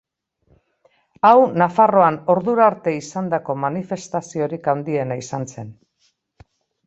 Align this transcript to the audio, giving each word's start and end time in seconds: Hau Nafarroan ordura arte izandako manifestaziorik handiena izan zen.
Hau 1.29 1.33
Nafarroan 1.61 2.15
ordura 2.35 2.63
arte 2.69 2.93
izandako 3.01 3.55
manifestaziorik 3.65 4.71
handiena 4.73 5.19
izan 5.25 5.45
zen. 5.55 5.69